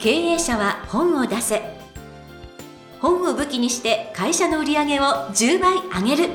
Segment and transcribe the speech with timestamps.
[0.00, 1.60] 経営者は本を出せ。
[3.02, 6.30] 本を武器にして会社の売り上げを10倍上げる。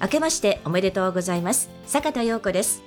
[0.00, 1.68] 明けましておめでとうございます。
[1.84, 2.82] 坂田陽子です。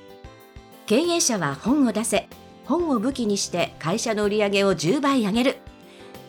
[0.87, 2.27] 経営者は本を出せ。
[2.65, 5.57] 本を武器にして会社の売り上げを10倍上げる。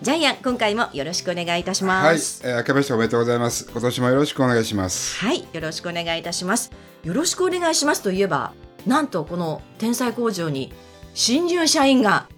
[0.02, 2.42] ジャイアン今回もよろしくお願いいたします。
[2.44, 3.66] はい、えー、明けましておめでとうございます。
[3.70, 5.18] 今年もよろしくお願いします。
[5.24, 6.70] はいよろしくお願いいたします。
[7.02, 8.52] よろしくお願いしますといえば
[8.86, 10.72] なんとこの天才工場に
[11.14, 12.28] 新入社員が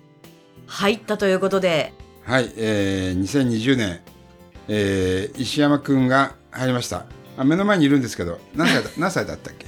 [0.66, 1.92] 入ったということで。
[2.24, 4.00] はい、えー、2020年、
[4.68, 7.06] えー、石山くんが入りました。
[7.36, 9.66] あ目の前にいるんですけど何歳だ 何歳だったっけ？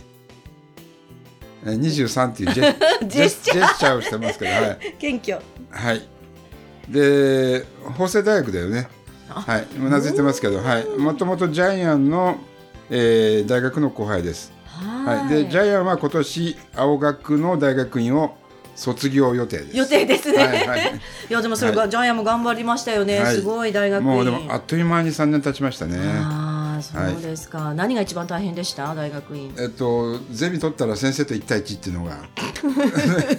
[1.65, 2.75] えー、23っていうジェ
[3.07, 5.41] ジェスチャーをしてますけど、はい、謙虚。
[5.71, 6.20] はい
[6.91, 7.65] で
[7.97, 8.89] 法政大学だよね。
[9.29, 9.67] はい。
[9.79, 10.87] うなずいてますけどはい。
[10.87, 12.39] もともとジャイアンの、
[12.91, 14.53] えー、大学の後輩です。
[15.05, 18.37] はい、でジャイアンは今年青学の大学院を
[18.75, 19.77] 卒業予定です。
[19.77, 20.39] 予定ですね。
[20.39, 20.81] はいはい、
[21.29, 23.21] いやでもそれが、はい、ジャイアンも頑張りましたよね。
[23.21, 25.99] はい、すごい大学もうでもあっという間に三年経ちましたね。
[26.83, 28.95] そうですか、はい、何が一番大変でした？
[28.95, 29.55] 大学院。
[29.59, 32.19] えっとゼミ取ったら先生と一対一っていうのが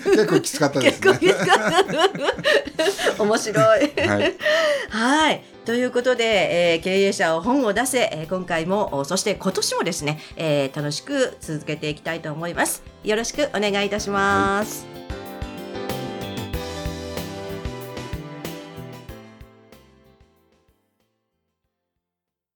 [0.06, 1.18] 結構きつかったですね。
[1.20, 3.24] 結構きつかった。
[3.24, 3.92] 面白い。
[4.08, 4.38] はい。
[4.90, 14.91] はいということで、えー、経営者を本を出せ、えー、今回もそして今年もですね、えー、楽しく続けていきたいと思いますよろしくお願いいたします、はい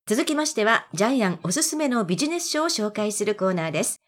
[0.07, 4.01] 続きましては、ジャイアンおすすめのビジネス書を紹介するコーナーです。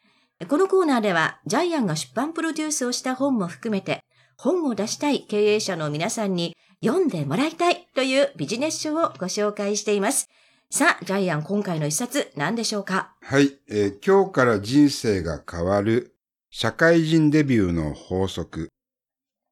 [0.48, 4.02] このコーナーでは、ジャイアンが出版プロデュースをした本も含めて、
[4.38, 10.30] 本を出したい経営者の皆さんに読んでもらいたいというビジネス書をご紹介しています。
[10.70, 13.16] さあ、ジャイアン、今回の一冊何でしょうか？
[13.24, 16.14] はい、えー、今日から人生が変わる
[16.52, 18.70] 社会人デビューの法則。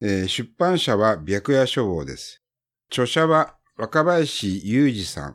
[0.00, 2.40] えー、出版社は白夜書房です。
[2.88, 5.34] 著者は若林裕二さん。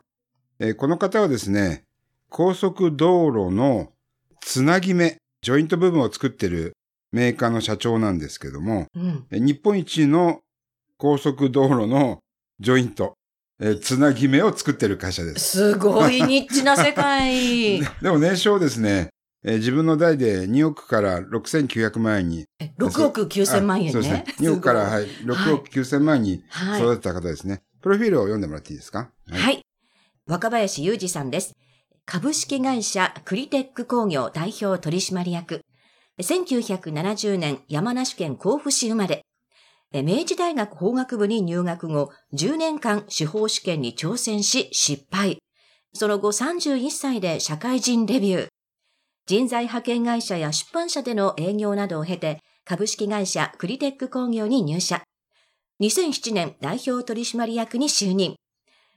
[0.62, 1.82] えー、この方はですね、
[2.28, 3.90] 高速道路の
[4.40, 6.74] つなぎ目、ジョイント部分を作っている
[7.10, 10.38] メーカーの社長なんですけども、うん、日本一の
[10.98, 12.20] 高速道路の
[12.60, 13.14] ジョイント、
[13.60, 15.72] えー、つなぎ目を作ってる会社です。
[15.72, 17.80] すごいニッチな世界。
[18.00, 19.08] でも年商ですね、
[19.42, 22.44] えー、自分の代で2億から6900万円に。
[22.78, 23.92] 6億9000万円ね。
[23.94, 24.24] そうですね。
[24.38, 26.44] 2億から、はい、6億9000万円に
[26.78, 27.54] 育てた方ですね。
[27.54, 29.62] はい、プロフィールを読んでもらっていいですか、はい、はい。
[30.26, 31.56] 若林裕二さんです。
[32.06, 35.62] 株式会社クリテック工業代表取締役。
[36.20, 39.24] 1970年山梨県甲府市生まれ。
[39.92, 45.38] 明治大学法学部に入学後、10年間司法試験に挑戦し失敗。
[45.92, 48.48] その後31歳で社会人デビュー。
[49.26, 55.02] 人材派遣会社や出版社での営業などを経て、株式会社クリテック工業に入社。
[55.80, 58.36] 2007年代表取締役に就任。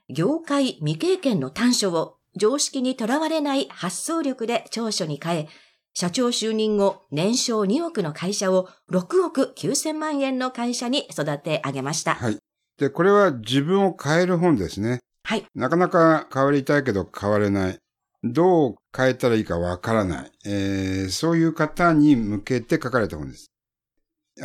[0.10, 5.48] 業界未経験の短所を常識にとらわれない発想力で長所に変え、
[5.94, 12.16] 社長就任後、年商2億の会社を6億9000万円の会社に育て上げました。
[12.16, 12.38] はい。
[12.78, 15.00] で、これは自分を変える本ですね。
[15.24, 15.46] はい。
[15.56, 17.80] なかなか変わりたいけど変われない。
[18.24, 20.32] どう変えたらいいかわからない。
[20.46, 23.48] えー、そういう方に向けて書かれた本です。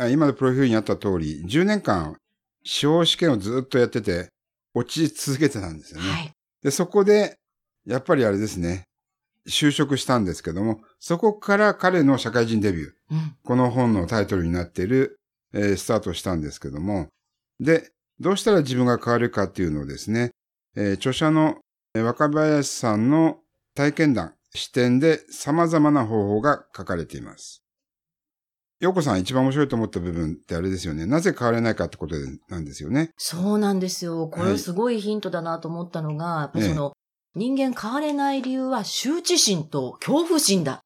[0.09, 2.15] 今のプロフィールにあった通り、10年間、
[2.63, 4.29] 司法試験をずっとやってて、
[4.73, 6.09] 落ち続けてたんですよね。
[6.09, 6.31] はい。
[6.63, 7.37] で、そこで、
[7.85, 8.83] やっぱりあれですね。
[9.47, 12.89] 就職したんですけども、そこから彼の社会人デビュー。
[13.11, 15.17] うん、この本のタイトルになっている、
[15.53, 17.07] えー、スタートしたんですけども。
[17.59, 20.29] で、どうしたら自分が変わるかっていうのをですね、
[20.75, 21.57] えー、著者の
[21.95, 23.39] 若林さんの
[23.75, 27.63] 体験談、視点で様々な方法が書かれています。
[28.81, 31.05] 洋子さん一番面白いと思った部分ってあれですよね。
[31.05, 32.15] なぜ変われないかってこと
[32.49, 33.11] なんですよね。
[33.15, 34.27] そうなんですよ。
[34.27, 36.93] これすごいヒントだなと思ったのが、はい、やっぱその、
[37.35, 40.81] 人間変われない理由は羞恥心と恐怖心だ。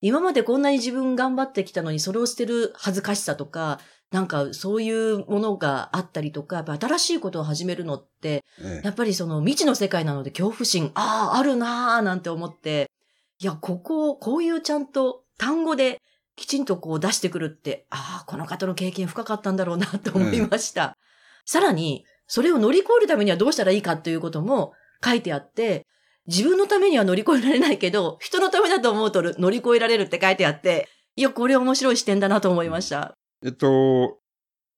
[0.00, 3.78] 今までこんなに自分頑張ってきたのにそれを捨てる恥ずかしさとか、
[4.10, 12.90] なんかそういうものがあったりとか、やっぱ新しいことを始めるのって、ええ、やっぱりその未知の世界なので恐怖心、ああ、あるなーなんて思って、
[13.38, 16.00] いや、ここ、こういうちゃんと単語で
[16.36, 20.96] きちんとこう出してくるって、ああ、この方の経験深かったんだろうなと思いました。
[20.96, 21.00] え、
[21.44, 24.72] さらに、それを乗り越えるためにはどうしたらいいかということも、
[25.04, 25.86] 書いてあって、
[26.26, 33.14] 自分のためには乗り越えられないけど、人のためだと思うと乗り越えられるって書いてあって、いや、これ面白い視点だなと思いました。
[33.44, 34.18] えっと、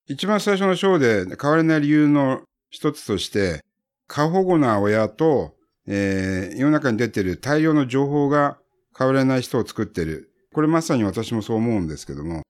[0.08, 3.62] 一番最初の章で変われない理由の一つとして、
[4.08, 5.54] 過保護な親と、
[5.86, 8.58] えー、世の中に出ている大量の情報が
[8.96, 10.32] 変われない人を作ってる。
[10.56, 12.40] これまさに私もそう思うんですけども、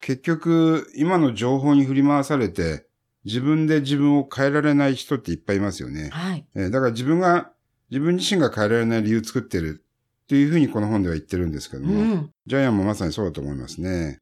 [0.00, 2.86] 結局、今の情報に振り回されて、
[3.26, 6.08] 自分で自分を変えられない人っていっぱいいますよね。
[6.14, 6.46] はい。
[6.54, 7.52] えーだから自分が、
[7.90, 9.84] 自分自身が変えられない理由作ってる
[10.24, 12.30] っていうふうにこの本では言ってるんですけどうも、ん。
[12.46, 14.20] ジャイアンもまさにそうだと思いますね。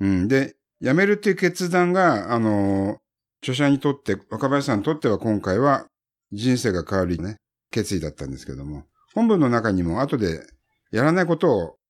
[0.00, 0.28] うん。
[0.28, 3.00] で、辞めるっていう決断が、あの、
[3.40, 5.86] 著者にとって、若林さんにとっては今回は
[6.32, 7.38] 人生が変わるね、
[7.70, 8.84] 決意だったんですけども、
[9.14, 10.42] 本文の中にも後で
[10.90, 11.81] やらないことをえー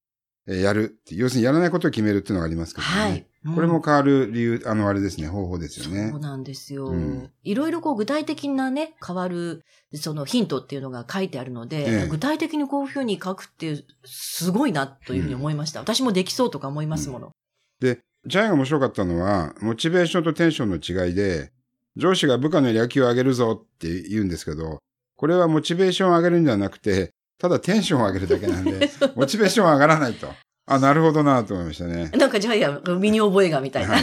[0.47, 1.15] やるって。
[1.15, 2.93] 要するにやらないことを決めるっていうのがありますけどね。
[2.93, 3.27] はい。
[3.44, 6.21] うんこれも変わる理由、あの、あれですね、方法ですよねそう。
[6.21, 6.87] なんですよ。
[6.87, 15.81] うんいろいろこう具体的なね、変わる、そのヒントっていうのが書いてあるので、ええ具体的にこういうふうに書くってすごいなというふうに思いました。
[15.81, 17.33] 私もできそうとか思いますもの。
[17.81, 21.50] で、ジャイが面白かったのは、モチベーションとテンションの違いで、
[21.97, 24.79] 上司が部下の野球を上げるぞって言うんですけど、
[25.17, 27.12] これはモチベーションを上げるんではなくて、
[27.43, 30.33] ただテンションを上げるだけなんで、 モチベーションは上がらないと。
[30.65, 32.09] あ、なるほどなと思いましたね。
[32.17, 33.94] なんかジャイアン、身に覚えがみたいな。
[33.94, 34.03] はい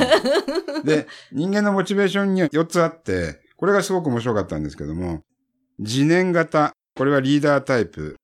[0.84, 5.22] で、人間のモチベーションには4つあって、これがすごく面白かったんですけども、
[5.80, 8.18] 自念型、これはリーダータイプ、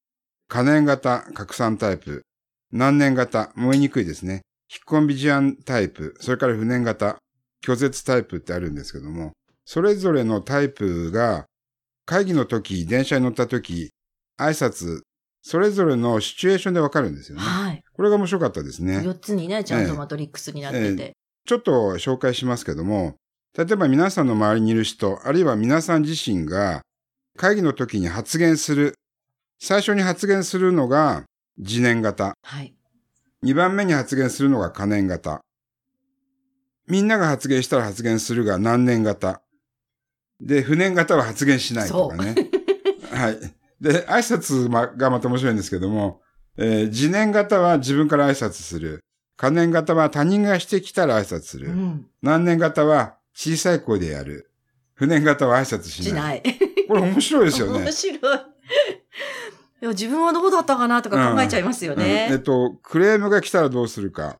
[0.50, 2.24] 可燃型、拡散タイプ、
[2.72, 4.42] 難燃型、燃えにくいですね。
[4.70, 7.18] 引っ込み思案タイプ、それから不燃型、
[7.66, 9.32] 拒絶タイプってあるんですけども、
[9.66, 11.46] それぞれのタイプが、
[12.06, 13.90] 会議の時、電車に乗った時、
[14.38, 15.02] 挨拶、
[15.42, 17.44] それぞれのシチュエーションでわかるんですよね。
[17.44, 17.84] はい。
[17.94, 19.00] これが面白かったですね。
[19.00, 21.14] 4つにね、ちゃんとマトリックスになってて。
[21.46, 23.16] ちょっと紹介しますけども、
[23.56, 26.82] 例えば皆さんの周りにいる人、あるいは皆さん自身が
[27.38, 28.96] 会議の時に発言する。
[29.60, 31.24] 最初に発言するのが
[31.58, 32.34] 自念型。
[32.44, 32.76] はい。
[33.44, 35.42] 2番目に発言するのが可燃型。
[36.88, 39.42] みんなが発言したら発言するが難燃型。
[40.42, 42.36] で、不燃型は発言しないとかね。
[43.12, 43.40] はい。
[43.82, 46.22] で、挨拶まがまた面白いんですけども、
[46.58, 49.02] えー自念型は自分から挨拶する。
[49.38, 51.70] 可燃型は他人がしてきたら挨拶する。
[51.70, 52.08] うん。
[52.22, 54.50] 難年型は小さい声でやる。
[54.94, 56.42] 不燃型は挨拶しない。
[56.42, 56.60] しない。
[56.88, 57.92] これ面白いですよね面。
[57.92, 58.20] 白い。
[59.82, 62.40] いや自分はどうだったかなとか考えちゃいますようんえねっ。
[62.40, 64.38] と、クレームが来たらどうするか。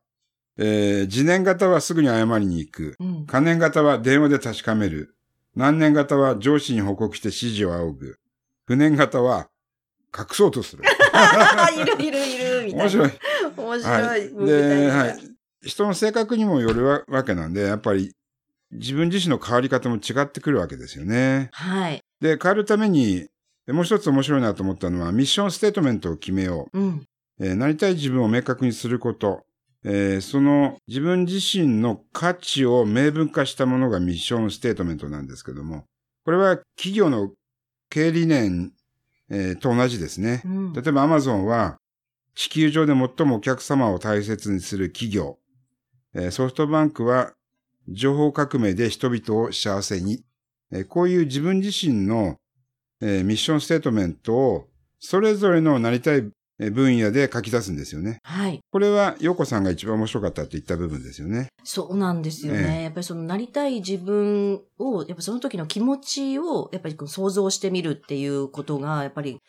[0.58, 2.96] えー、自燃型はすぐに謝りに行く。
[2.98, 3.26] うん。
[3.26, 5.14] 可燃型は電話で確かめる。
[5.54, 8.18] 難年型は上司に報告して指示を仰ぐ。
[8.66, 9.48] 不燃型は
[10.16, 10.82] 隠そうとする。
[11.76, 12.82] いるいるいる、みたいな。
[12.84, 13.10] 面白い。
[13.56, 14.02] 面白い。
[14.02, 14.46] はい。
[14.46, 15.18] で、なはい。
[15.62, 18.12] 人の性格にもよるわわけなんで、やっぱり
[18.72, 21.48] 自分自身の変わり方も違ってくるわけですよね。
[21.52, 22.00] はい。
[22.20, 23.26] で、変わるために、
[23.68, 26.88] もう一つ面白いなと思ったのは、ミッションステートメントを決めようん。
[26.98, 27.44] う。
[27.44, 29.44] えーなりたい自分を明確にすること。
[29.84, 35.84] えーその自分自身の価値を明文化したものがミッションステートメントなんですけども、
[36.24, 37.30] これは企業の
[37.90, 38.72] 経営理念、
[39.30, 40.42] えーと同じですね。
[40.44, 41.78] うん例えばアマゾンは
[42.34, 45.38] 地球上で最もお客様を大切にする企業。
[46.14, 47.32] えーソフトバンクは
[47.88, 50.24] 情報革命で人々を幸せに。
[50.72, 52.36] えーこういう自分自身の、
[53.00, 54.68] えーミッションステートメントを
[54.98, 58.20] それぞれのなりたいえー分野で書き出すんですよね。
[58.22, 58.60] はい。
[58.70, 61.48] これは、洋子さんが一番面白かったって言った部分ですよね。
[61.64, 62.76] そうなんですよね。
[62.78, 69.40] ええやっぱりそのなりたい自分を、やっぱその時の気持ちを、やっぱり想像してみるっていうことが、やっぱり、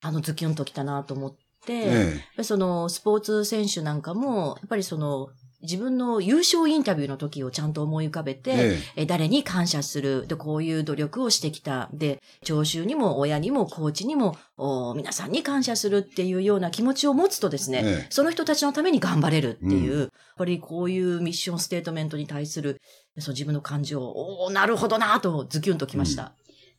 [0.00, 5.28] あのズキュンときたなと思って、えぱりそのスポーツ選手なんかも、やっぱりその
[5.62, 10.26] 自分の優勝インタビューの時をちゃんと思い浮かべて、えええ誰に感謝する？
[10.26, 11.88] で、こういう努力をしてきた。
[11.92, 22.80] で、聴衆にも親にもコーチにも、お皆さんに感謝するっていうような気持ちを持つとですね、ええその人たちのために頑張れるっていう、うんやっぱりこういうミッションステートメントに対する、
[23.18, 26.32] そう自分の感情、おーなるほどなとズキュンときました。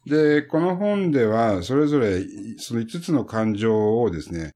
[0.06, 2.22] で、この本では、それぞれ、
[2.58, 4.54] その5つの感情をですね、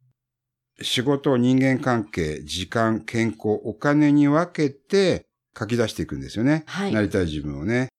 [0.82, 5.26] 仕事、人間関係、時間、健康、お金に分けて
[5.58, 6.64] 書き出していくんですよね。
[6.68, 7.90] はいなりたい自分をね。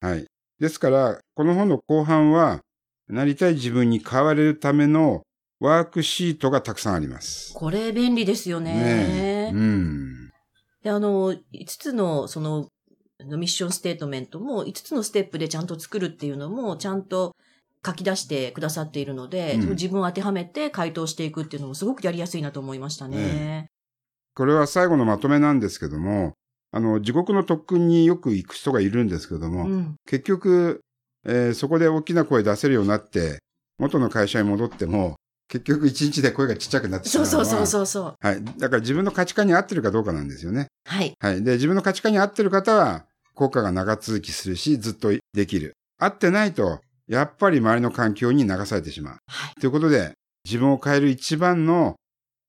[0.00, 0.26] はい。
[0.58, 2.60] ですから、この本の後半は、
[3.08, 5.22] なりたい自分に変われるための
[5.60, 7.52] ワークシートがたくさんあります。
[7.54, 8.74] これ便利ですよね。
[8.74, 9.50] ねえ。
[9.52, 10.30] うん。
[10.82, 12.68] で、あの、5つの、その、
[13.20, 17.36] ミッションステートメントも5つのステップでちゃんと作るっていうのも、ちゃんと
[17.84, 23.66] 書き出してくださっているので、うん自分を当てはめて回答していくっていうのもすごくやりやすいなと思いましたね。
[24.34, 26.34] これは最後のまとめなんですけども、
[26.70, 29.94] あの、地獄の特訓によく行く人がいるんですけども、うん。
[30.06, 30.80] 結局、
[31.26, 33.38] えーそこで大きな声出せるようになって、
[33.78, 35.16] 元の会社に戻っても、
[35.48, 38.14] 結局一日で声がちっちゃくなってしまうそうそうそうそう。
[38.20, 38.42] はい。
[38.58, 40.68] だから自分の価値観に合ってるかどうかなんですよね。
[40.86, 41.12] はい。
[41.18, 41.44] はい。
[41.44, 45.74] で、自分の価値観に合ってる方は、効果が長続きするし、ずっとできる。
[45.98, 46.80] 合ってないと、
[47.12, 49.16] やっぱり周りの環境に流されてしまう。
[49.26, 49.60] はい。
[49.60, 50.12] ということで、
[50.44, 51.96] 自分を変える一番の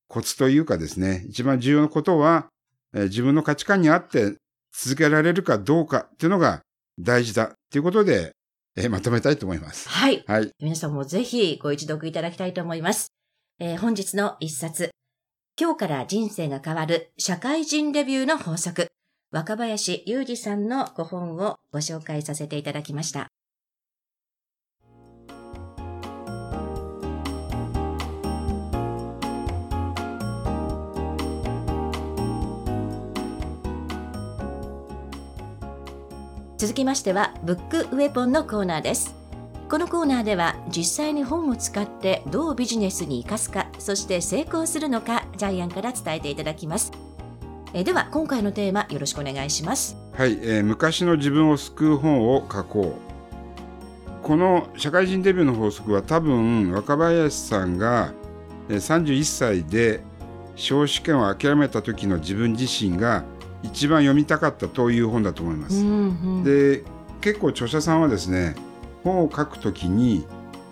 [0.07, 2.47] コツというかですね、一番重要なことは、
[2.93, 4.35] えー自分の価値観に合って
[4.71, 6.61] 続けられるかどうかっていうのが
[6.99, 8.31] 大事だっていうことで、
[8.77, 9.89] えーまとめたいと思います。
[9.89, 10.23] はい。
[10.27, 10.49] はい。
[10.61, 13.07] 皆さんもぜひご一読いただきたいと思います。
[13.59, 14.91] えー本日の一冊。
[15.59, 18.87] 今日から人生が変わる社会人レビューの法則。
[19.31, 23.32] 若林裕二さんのご本をご紹介させていただきました。
[36.63, 39.13] 続きましては、ブックウェポンのコーナーです。
[39.67, 46.91] このコーナーでは実際に本を使ってどうビジネスに生かすかそして成功するのかジャイアンから伝えていただきます
[47.73, 54.23] えでは今回のテーマよろしくお願いしますはい、えー昔の自分を救う本を書こう。
[54.23, 58.13] この社会人デビューの法則は多分若林さんが
[58.69, 60.01] えー31歳で
[60.55, 63.25] 司法試験を諦めた時の自分自身が
[63.63, 65.81] 一番読みたかったという本だと思います。
[65.81, 66.83] んで
[67.21, 68.55] 結構著者さんはですね
[69.03, 70.25] 本を書くときに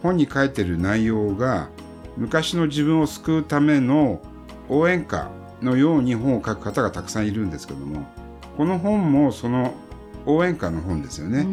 [0.04, 1.70] 本に書いてる内容が
[2.18, 4.22] 昔の自分を救うための
[4.70, 5.30] 応援歌
[5.62, 8.06] のように本を書く方がたくさんいるんですけども
[8.58, 9.74] この本もその
[10.26, 11.48] 応援歌の本ですよね。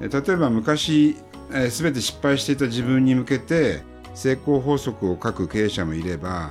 [0.00, 1.16] え例えば昔、
[1.50, 3.82] えー全て失敗していた自分に向けて
[4.14, 6.50] 成功法則を書く経営者もいれば、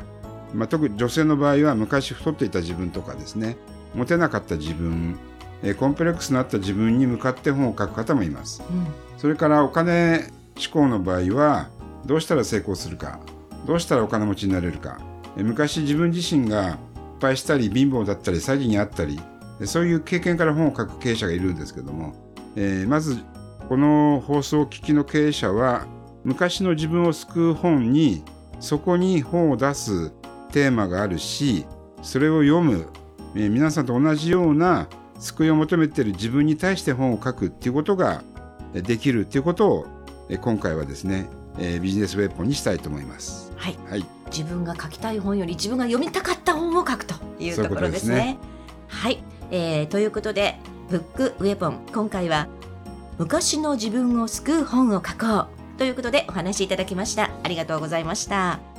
[0.54, 3.58] まあ、特に女性の場合は昔太っていた自分とかですね
[3.96, 5.18] モテなかった自分、
[5.64, 8.62] えーコンプレックスのあった自分に向かって本を書く方もいます。
[9.18, 11.70] それからお金志向の場合は
[12.06, 13.20] どうしたら成功するか
[13.66, 15.00] どうしたらお金持ちになれるか
[15.38, 16.78] え昔自分自身が
[17.18, 19.20] 失敗したり貧乏だったり詐欺にあったり
[19.60, 22.14] えそういう経験から本を書く経営者がいるんですけども、
[22.56, 23.18] えーまず
[23.68, 25.88] この放送を聞きの経営者は
[26.24, 28.24] 昔の自分を救う本に
[28.60, 30.12] そこに本を出す
[30.52, 31.66] テーマがあるし
[32.04, 32.88] それを読む、
[33.36, 34.88] えー皆さんと同じような
[35.20, 38.24] 救いを求めている自分に対して本を書くっていうことが
[38.74, 39.88] えできるっていうことを
[40.30, 41.28] え今回はですね、
[41.60, 43.52] えービジネスウェポンにしたいと思います。
[43.56, 43.78] はい。
[43.90, 48.10] はい、自分が書きたい本より自分が読みたかった本を書くというところですね。
[48.10, 48.38] そういうすね。
[48.88, 50.58] はい、えーということで
[50.90, 52.48] ブックウェポン今回は
[53.18, 57.32] 昔の自分を救う本を書こうということでお話しいただきました。
[57.44, 58.75] ありがとうございました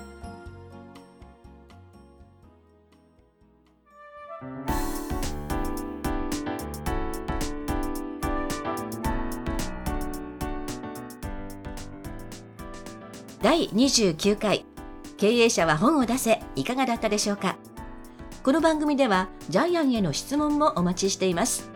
[13.47, 14.65] 第29回。
[15.19, 16.41] 経営者は本を出せ。
[16.57, 17.57] いかがだったでしょうか。
[18.43, 21.71] この番組ではジャイアンへの質問もお待ちしています。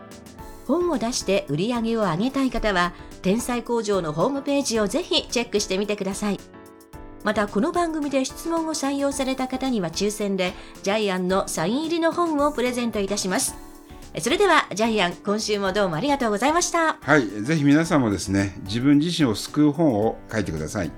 [0.67, 6.41] 本を出して売り上げを上げたい方は天才工場のホームページをぜひチェックしてみてください。
[7.23, 10.51] またこの番組で質問を採用された方には抽選で
[10.83, 13.55] ジャイアンのサイン入りの本をプレゼントいたします。
[14.19, 16.97] それではジャイアン今週もどうもありがとうございました。
[16.99, 20.91] はい、ぜひ皆さんもですね自分自身を救う本を書いてください。